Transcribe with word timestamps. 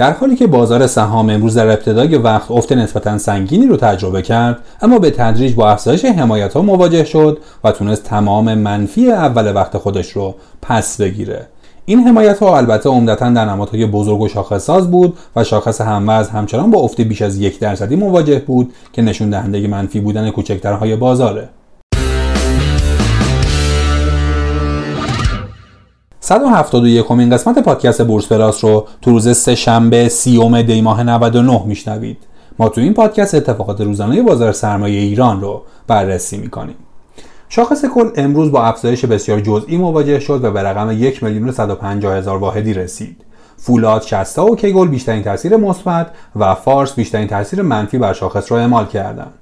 در 0.00 0.12
حالی 0.12 0.36
که 0.36 0.46
بازار 0.46 0.86
سهام 0.86 1.30
امروز 1.30 1.54
در 1.54 1.68
ابتدای 1.68 2.16
وقت 2.16 2.50
افت 2.50 2.72
نسبتا 2.72 3.18
سنگینی 3.18 3.66
رو 3.66 3.76
تجربه 3.76 4.22
کرد 4.22 4.58
اما 4.82 4.98
به 4.98 5.10
تدریج 5.10 5.54
با 5.54 5.70
افزایش 5.70 6.04
حمایت 6.04 6.52
ها 6.54 6.62
مواجه 6.62 7.04
شد 7.04 7.38
و 7.64 7.72
تونست 7.72 8.04
تمام 8.04 8.54
منفی 8.54 9.10
اول 9.10 9.54
وقت 9.54 9.78
خودش 9.78 10.12
رو 10.12 10.34
پس 10.62 11.00
بگیره. 11.00 11.46
این 11.84 11.98
حمایت 11.98 12.38
ها 12.38 12.56
البته 12.56 12.90
عمدتا 12.90 13.30
در 13.30 13.44
نمادهای 13.44 13.86
بزرگ 13.86 14.20
و 14.20 14.28
شاخصساز 14.28 14.90
بود 14.90 15.18
و 15.36 15.44
شاخص 15.44 15.80
هموز 15.80 16.28
همچنان 16.28 16.70
با 16.70 16.78
افت 16.78 17.00
بیش 17.00 17.22
از 17.22 17.38
یک 17.38 17.58
درصدی 17.58 17.96
مواجه 17.96 18.38
بود 18.38 18.72
که 18.92 19.02
نشون 19.02 19.30
دهنده 19.30 19.68
منفی 19.68 20.00
بودن 20.00 20.30
کوچکترهای 20.30 20.96
بازاره. 20.96 21.48
171 26.30 27.02
اُمین 27.02 27.30
قسمت 27.30 27.58
پادکست 27.58 28.02
بورس 28.02 28.28
پلاس 28.28 28.64
رو 28.64 28.86
تو 29.02 29.10
روز 29.10 29.36
سه 29.36 29.54
شنبه 29.54 30.08
سی‌ام 30.08 30.62
دی 30.62 30.80
ماه 30.80 31.02
99 31.02 31.62
میشنوید 31.66 32.18
ما 32.58 32.68
تو 32.68 32.80
این 32.80 32.94
پادکست 32.94 33.34
اتفاقات 33.34 33.80
روزانه 33.80 34.22
بازار 34.22 34.52
سرمایه 34.52 35.00
ایران 35.00 35.40
رو 35.40 35.62
بررسی 35.86 36.36
می‌کنیم 36.36 36.74
شاخص 37.48 37.84
کل 37.84 38.10
امروز 38.16 38.52
با 38.52 38.62
افزایش 38.62 39.04
بسیار 39.04 39.40
جزئی 39.40 39.76
مواجه 39.76 40.20
شد 40.20 40.44
و 40.44 40.50
به 40.50 40.62
رقم 40.62 40.90
1 40.90 41.22
میلیون 41.22 41.52
150 41.52 42.16
هزار 42.16 42.38
واحدی 42.38 42.74
رسید. 42.74 43.16
فولاد 43.56 44.02
شستا 44.02 44.38
و 44.38 44.56
کگل 44.56 44.88
بیشترین 44.88 45.22
تاثیر 45.22 45.56
مثبت 45.56 46.10
و 46.36 46.54
فارس 46.54 46.94
بیشترین 46.94 47.28
تاثیر 47.28 47.62
منفی 47.62 47.98
بر 47.98 48.12
شاخص 48.12 48.52
را 48.52 48.58
اعمال 48.58 48.86
کردند. 48.86 49.32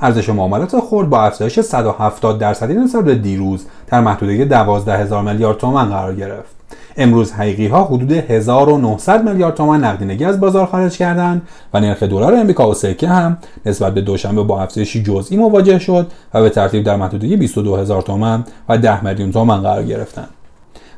ارزش 0.00 0.28
معاملات 0.28 0.80
خرد 0.80 1.10
با 1.10 1.22
افزایش 1.22 1.60
170 1.60 2.38
درصدی 2.38 2.74
نسبت 2.74 3.04
به 3.04 3.14
دیروز 3.14 3.66
در 3.86 4.00
محدوده 4.00 4.44
12 4.44 4.98
هزار 4.98 5.22
میلیارد 5.22 5.58
تومان 5.58 5.88
قرار 5.90 6.14
گرفت. 6.14 6.54
امروز 6.96 7.32
حقیقی 7.32 7.66
ها 7.66 7.84
حدود 7.84 8.12
1900 8.12 9.28
میلیارد 9.28 9.54
تومان 9.54 9.84
نقدینگی 9.84 10.24
از 10.24 10.40
بازار 10.40 10.66
خارج 10.66 10.96
کردند 10.96 11.42
و 11.74 11.80
نرخ 11.80 12.02
دلار 12.02 12.34
امریکا 12.34 12.70
و 12.70 12.74
سکه 12.74 13.08
هم 13.08 13.38
نسبت 13.66 13.94
به 13.94 14.00
دوشنبه 14.00 14.42
با 14.42 14.62
افزایشی 14.62 15.02
جزئی 15.02 15.36
مواجه 15.38 15.78
شد 15.78 16.06
و 16.34 16.42
به 16.42 16.50
ترتیب 16.50 16.84
در 16.84 16.96
محدوده 16.96 17.36
22 17.36 17.76
هزار 17.76 18.02
تومان 18.02 18.44
و 18.68 18.78
10 18.78 19.04
میلیون 19.04 19.32
تومان 19.32 19.62
قرار 19.62 19.82
گرفتند. 19.82 20.28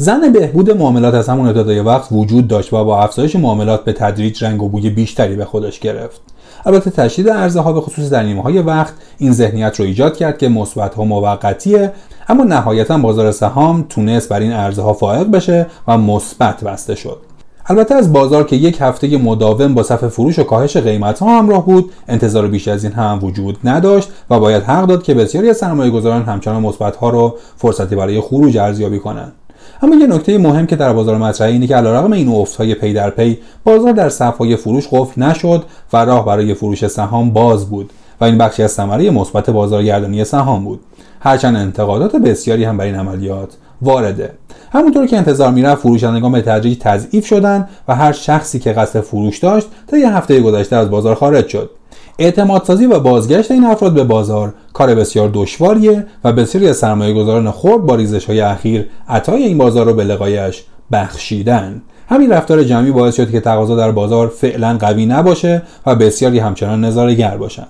زن 0.00 0.32
بهبود 0.32 0.70
معاملات 0.70 1.14
از 1.14 1.28
همون 1.28 1.48
ابتدای 1.48 1.80
وقت 1.80 2.08
وجود 2.12 2.48
داشت 2.48 2.72
و 2.72 2.84
با 2.84 3.02
افزایش 3.02 3.36
معاملات 3.36 3.84
به 3.84 3.92
تدریج 3.92 4.44
رنگ 4.44 4.62
و 4.62 4.68
بوی 4.68 4.90
بیشتری 4.90 5.36
به 5.36 5.44
خودش 5.44 5.80
گرفت. 5.80 6.20
البته 6.66 6.90
تشدید 6.90 7.28
عرضه 7.28 7.60
ها 7.60 7.72
به 7.72 7.80
خصوص 7.80 8.10
در 8.10 8.22
نیمه 8.22 8.42
های 8.42 8.58
وقت 8.58 8.94
این 9.18 9.32
ذهنیت 9.32 9.80
رو 9.80 9.86
ایجاد 9.86 10.16
کرد 10.16 10.38
که 10.38 10.48
مثبت 10.48 10.94
ها 10.94 11.04
موقتیه 11.04 11.92
اما 12.28 12.44
نهایتا 12.44 12.98
بازار 12.98 13.30
سهام 13.30 13.86
تونست 13.88 14.28
بر 14.28 14.40
این 14.40 14.52
عرضه 14.52 14.82
ها 14.82 14.92
فائق 14.92 15.30
بشه 15.30 15.66
و 15.88 15.98
مثبت 15.98 16.64
بسته 16.64 16.94
شد 16.94 17.20
البته 17.66 17.94
از 17.94 18.12
بازار 18.12 18.44
که 18.44 18.56
یک 18.56 18.78
هفته 18.80 19.18
مداوم 19.18 19.74
با 19.74 19.82
صف 19.82 20.04
فروش 20.04 20.38
و 20.38 20.44
کاهش 20.44 20.76
قیمت 20.76 21.18
ها 21.18 21.38
همراه 21.38 21.66
بود 21.66 21.92
انتظار 22.08 22.48
بیش 22.48 22.68
از 22.68 22.84
این 22.84 22.92
هم 22.92 23.18
وجود 23.22 23.58
نداشت 23.64 24.08
و 24.30 24.40
باید 24.40 24.62
حق 24.62 24.86
داد 24.86 25.02
که 25.02 25.14
بسیاری 25.14 25.50
از 25.50 25.56
سرمایه 25.56 25.90
گذاران 25.90 26.22
همچنان 26.22 26.62
مثبت 26.62 26.96
ها 26.96 27.10
رو 27.10 27.36
فرصتی 27.56 27.96
برای 27.96 28.20
خروج 28.20 28.58
ارزیابی 28.58 28.98
کنند 28.98 29.32
اما 29.82 29.94
یه 29.94 30.06
نکته 30.06 30.38
مهم 30.38 30.66
که 30.66 30.76
در 30.76 30.92
بازار 30.92 31.18
مطرحه 31.18 31.52
اینه 31.52 31.66
که 31.66 31.76
علیرغم 31.76 32.12
این 32.12 32.46
های 32.58 32.74
پی 32.74 32.92
در 32.92 33.10
پی 33.10 33.38
بازار 33.64 33.92
در 33.92 34.08
صفهای 34.08 34.56
فروش 34.56 34.88
قفل 34.92 35.22
نشد 35.22 35.64
و 35.92 36.04
راه 36.04 36.26
برای 36.26 36.54
فروش 36.54 36.86
سهام 36.86 37.30
باز 37.30 37.70
بود 37.70 37.90
و 38.20 38.24
این 38.24 38.38
بخشی 38.38 38.62
از 38.62 38.70
ثمره 38.70 39.10
مثبت 39.10 39.50
بازارگردانی 39.50 40.24
سهام 40.24 40.64
بود. 40.64 40.80
هرچند 41.20 41.56
انتقادات 41.56 42.16
بسیاری 42.16 42.64
هم 42.64 42.76
بر 42.76 42.84
این 42.84 42.94
عملیات 42.94 43.56
وارده. 43.82 44.32
همونطور 44.72 45.06
که 45.06 45.16
انتظار 45.16 45.50
می‌رفت 45.50 45.82
فروشندگان 45.82 46.32
به 46.32 46.42
تدریج 46.42 46.78
تضعیف 46.78 47.26
شدند 47.26 47.68
و 47.88 47.94
هر 47.94 48.12
شخصی 48.12 48.58
که 48.58 48.72
قصد 48.72 49.00
فروش 49.00 49.38
داشت 49.38 49.68
تا 49.86 49.96
یه 49.96 50.12
هفته 50.16 50.40
گذشته 50.40 50.76
از 50.76 50.90
بازار 50.90 51.14
خارج 51.14 51.48
شد. 51.48 51.70
اعتمادسازی 52.20 52.86
و 52.86 53.00
بازگشت 53.00 53.50
این 53.50 53.64
افراد 53.64 53.94
به 53.94 54.04
بازار 54.04 54.54
کار 54.72 54.94
بسیار 54.94 55.30
دشواریه 55.34 56.06
و 56.24 56.32
بسیاری 56.32 56.68
از 56.68 56.76
سرمایه 56.76 57.14
گذاران 57.14 57.50
خرد 57.50 57.80
با 57.80 57.94
ریزش 57.94 58.24
های 58.24 58.40
اخیر 58.40 58.86
عطای 59.08 59.42
این 59.42 59.58
بازار 59.58 59.86
رو 59.86 59.94
به 59.94 60.04
لقایش 60.04 60.64
بخشیدن. 60.92 61.82
همین 62.08 62.32
رفتار 62.32 62.64
جمعی 62.64 62.90
باعث 62.90 63.16
شد 63.16 63.30
که 63.30 63.40
تقاضا 63.40 63.76
در 63.76 63.90
بازار 63.90 64.28
فعلا 64.28 64.76
قوی 64.80 65.06
نباشه 65.06 65.62
و 65.86 65.94
بسیاری 65.94 66.38
همچنان 66.38 66.84
نظارهگر 66.84 67.36
باشند 67.36 67.68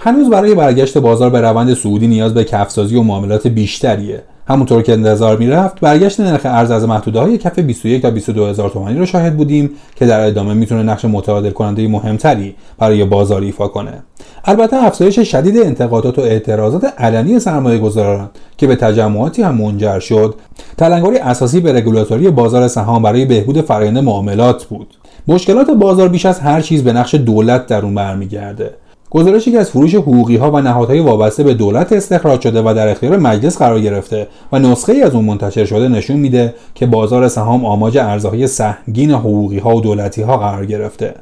هنوز 0.00 0.30
برای 0.30 0.54
برگشت 0.54 0.98
بازار 0.98 1.30
به 1.30 1.40
روند 1.40 1.74
سعودی 1.74 2.06
نیاز 2.06 2.34
به 2.34 2.44
کفسازی 2.44 2.96
و 2.96 3.02
معاملات 3.02 3.46
بیشتریه. 3.46 4.22
همونطور 4.48 4.82
که 4.82 4.92
انتظار 4.92 5.36
می‌رفت 5.36 5.80
برگشت 5.80 6.20
نرخ 6.20 6.40
ارز 6.44 6.70
از 6.70 6.84
محدوده 6.84 7.20
های 7.20 7.38
کف 7.38 7.58
21 7.58 8.02
تا 8.02 8.10
22 8.10 8.46
هزار 8.46 8.70
تومانی 8.70 8.98
رو 8.98 9.06
شاهد 9.06 9.36
بودیم 9.36 9.70
که 9.96 10.06
در 10.06 10.26
ادامه 10.26 10.54
می‌تونه 10.54 10.82
نقش 10.82 11.04
متعادل 11.04 11.50
کننده 11.50 11.88
مهمتری 11.88 12.54
برای 12.78 13.04
بازار 13.04 13.42
ایفا 13.42 13.68
کنه. 13.68 14.02
البته 14.44 14.76
افزایش 14.76 15.18
شدید 15.18 15.58
انتقادات 15.58 16.18
و 16.18 16.22
اعتراضات 16.22 16.84
علنی 16.98 17.40
سرمایه 17.40 17.78
گذاران 17.78 18.30
که 18.56 18.66
به 18.66 18.76
تجمعاتی 18.76 19.42
هم 19.42 19.54
منجر 19.54 19.98
شد 19.98 20.34
تلنگری 20.76 21.18
اساسی 21.18 21.60
به 21.60 21.72
رگولاتوری 21.72 22.30
بازار 22.30 22.68
سهام 22.68 23.02
برای 23.02 23.24
بهبود 23.24 23.60
فرآیند 23.60 23.98
معاملات 23.98 24.64
بود. 24.64 24.94
مشکلات 25.28 25.70
بازار 25.70 26.08
بیش 26.08 26.26
از 26.26 26.40
هر 26.40 26.60
چیز 26.60 26.84
به 26.84 26.92
نقش 26.92 27.14
دولت 27.14 27.66
در 27.66 27.82
اون 27.82 27.94
برمیگرده. 27.94 28.70
گزارشی 29.10 29.52
که 29.52 29.58
از 29.58 29.70
فروش 29.70 29.94
حقوقی 29.94 30.36
ها 30.36 30.50
و 30.50 30.60
نهادهای 30.60 31.00
وابسته 31.00 31.42
به 31.42 31.54
دولت 31.54 31.92
استخراج 31.92 32.40
شده 32.40 32.62
و 32.62 32.74
در 32.74 32.88
اختیار 32.88 33.16
مجلس 33.16 33.58
قرار 33.58 33.80
گرفته 33.80 34.26
و 34.52 34.58
نسخه 34.58 34.92
ای 34.92 35.02
از 35.02 35.14
اون 35.14 35.24
منتشر 35.24 35.64
شده 35.64 35.88
نشون 35.88 36.16
میده 36.16 36.54
که 36.74 36.86
بازار 36.86 37.28
سهام 37.28 37.64
آماج 37.64 37.98
ارزهای 37.98 38.46
سهمگین 38.46 39.10
حقوقی 39.10 39.58
ها 39.58 39.76
و 39.76 39.80
دولتی 39.80 40.22
ها 40.22 40.36
قرار 40.36 40.66
گرفته. 40.66 41.14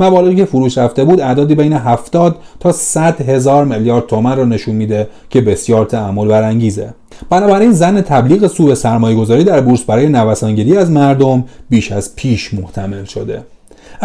مبالغی 0.00 0.36
که 0.36 0.44
فروش 0.44 0.78
رفته 0.78 1.04
بود 1.04 1.20
اعدادی 1.20 1.54
بین 1.54 1.72
70 1.72 2.36
تا 2.60 2.72
100 2.72 3.20
هزار 3.20 3.64
میلیارد 3.64 4.06
تومن 4.06 4.36
را 4.36 4.44
نشون 4.44 4.74
میده 4.74 5.08
که 5.30 5.40
بسیار 5.40 5.84
تعمل 5.84 6.28
برانگیزه. 6.28 6.94
بنابراین 7.30 7.72
زن 7.72 8.00
تبلیغ 8.00 8.46
سوء 8.46 8.74
سرمایه 8.74 9.16
گذاری 9.16 9.44
در 9.44 9.60
بورس 9.60 9.84
برای 9.84 10.08
نوسانگیری 10.08 10.76
از 10.76 10.90
مردم 10.90 11.44
بیش 11.70 11.92
از 11.92 12.16
پیش 12.16 12.54
محتمل 12.54 13.04
شده. 13.04 13.42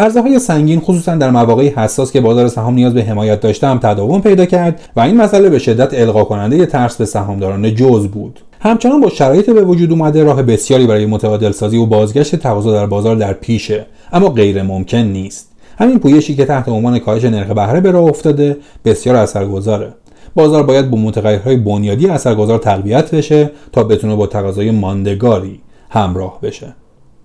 ارزه 0.00 0.20
های 0.20 0.38
سنگین 0.38 0.80
خصوصا 0.80 1.14
در 1.14 1.30
مواقعی 1.30 1.68
حساس 1.68 2.12
که 2.12 2.20
بازار 2.20 2.48
سهام 2.48 2.74
نیاز 2.74 2.94
به 2.94 3.02
حمایت 3.02 3.40
داشته 3.40 3.66
هم 3.66 3.78
تداوم 3.78 4.20
پیدا 4.20 4.46
کرد 4.46 4.80
و 4.96 5.00
این 5.00 5.16
مسئله 5.16 5.48
به 5.48 5.58
شدت 5.58 6.00
القا 6.00 6.24
کننده 6.24 6.66
ترس 6.66 6.96
به 6.96 7.04
سهامداران 7.04 7.74
جز 7.74 8.06
بود. 8.06 8.40
همچنان 8.60 9.00
با 9.00 9.08
شرایط 9.08 9.50
به 9.50 9.62
وجود 9.62 9.90
اومده 9.90 10.24
راه 10.24 10.42
بسیاری 10.42 10.86
برای 10.86 11.06
متعادل 11.06 11.50
سازی 11.50 11.76
و 11.76 11.86
بازگشت 11.86 12.36
تقاضا 12.36 12.72
در 12.72 12.86
بازار 12.86 13.16
در 13.16 13.32
پیشه 13.32 13.86
اما 14.12 14.28
غیر 14.28 14.62
ممکن 14.62 14.98
نیست. 14.98 15.48
همین 15.78 15.98
پویشی 15.98 16.34
که 16.36 16.44
تحت 16.44 16.68
عنوان 16.68 16.98
کاهش 16.98 17.24
نرخ 17.24 17.50
بهره 17.50 17.80
به 17.80 17.90
راه 17.90 18.04
افتاده 18.04 18.56
بسیار 18.84 19.16
اثرگذاره. 19.16 19.94
بازار 20.34 20.62
باید 20.62 20.90
با 20.90 20.98
متغیرهای 20.98 21.56
بنیادی 21.56 22.06
اثرگذار 22.08 22.58
تقویت 22.58 23.14
بشه 23.14 23.50
تا 23.72 23.84
بتونه 23.84 24.16
با 24.16 24.26
تقاضای 24.26 24.70
ماندگاری 24.70 25.60
همراه 25.90 26.38
بشه. 26.42 26.74